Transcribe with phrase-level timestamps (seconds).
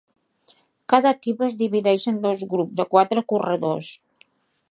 [0.93, 3.93] Cada equip es divideix en dos grups de quatre corredors.